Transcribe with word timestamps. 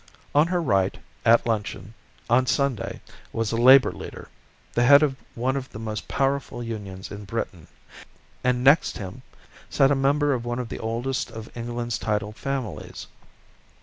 On 0.33 0.47
her 0.47 0.63
right, 0.63 0.97
at 1.25 1.45
luncheon 1.45 1.93
on 2.27 2.47
Sunday, 2.47 3.01
was 3.31 3.51
a 3.51 3.55
labour 3.55 3.91
leader, 3.91 4.29
the 4.73 4.81
head 4.83 5.03
of 5.03 5.15
one 5.35 5.55
of 5.55 5.69
the 5.71 5.77
most 5.77 6.07
powerful 6.07 6.63
unions 6.63 7.11
in 7.11 7.23
Britain, 7.23 7.67
and 8.43 8.63
next 8.63 8.97
him 8.97 9.21
sat 9.69 9.91
a 9.91 9.95
member 9.95 10.33
of 10.33 10.43
one 10.43 10.57
of 10.57 10.69
the 10.69 10.79
oldest 10.79 11.29
of 11.29 11.55
England's 11.55 11.99
titled 11.99 12.35
families. 12.37 13.05